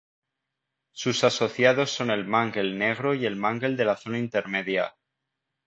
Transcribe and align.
Sus 0.93 1.23
asociados 1.23 1.91
son 1.91 2.09
el 2.09 2.25
mangle 2.25 2.73
negro 2.73 3.13
y 3.13 3.27
el 3.27 3.35
mangle 3.35 3.75
de 3.75 3.85
la 3.85 3.95
zona 3.97 4.17
intermedia. 4.17 4.95